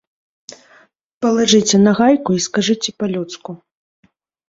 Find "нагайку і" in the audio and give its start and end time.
1.85-2.43